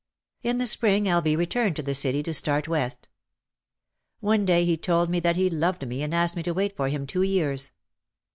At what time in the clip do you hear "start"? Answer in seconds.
2.33-2.67